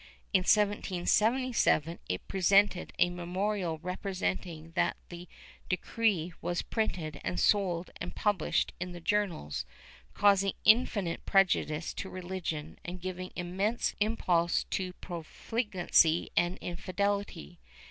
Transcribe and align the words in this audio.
In 0.33 0.39
1777 0.39 1.99
it 2.09 2.27
presented 2.27 2.91
a 2.97 3.11
memorial 3.11 3.77
representing 3.77 4.71
that 4.71 4.97
the 5.09 5.27
decree 5.69 6.33
was 6.41 6.63
printed 6.63 7.21
and 7.23 7.39
sold 7.39 7.91
and 7.97 8.15
published 8.15 8.73
in 8.79 8.93
the 8.93 8.99
journals, 8.99 9.63
causing 10.15 10.53
infinite 10.65 11.23
prejudice 11.27 11.93
to 11.93 12.09
religion 12.09 12.79
and 12.83 12.99
giving 12.99 13.31
immense 13.35 13.93
impulse 13.99 14.63
to 14.71 14.93
profligacy 14.93 16.31
and 16.35 16.57
infidelity. 16.61 17.59